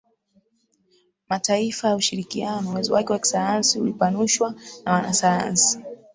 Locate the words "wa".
3.13-3.19